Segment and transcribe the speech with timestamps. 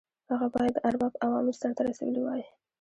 [0.31, 2.43] هغه باید د ارباب اوامر سرته رسولي وای.